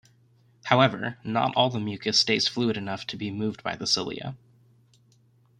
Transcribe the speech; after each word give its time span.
However, 0.63 1.19
not 1.23 1.53
all 1.55 1.69
the 1.69 1.79
mucus 1.79 2.17
stays 2.19 2.47
fluid 2.47 2.75
enough 2.75 3.05
to 3.05 3.15
be 3.15 3.29
moved 3.29 3.61
by 3.61 3.75
the 3.75 3.85
cilia. 3.85 4.35